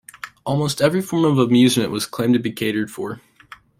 [0.47, 3.21] Almost every form of amusement was claimed to be catered for.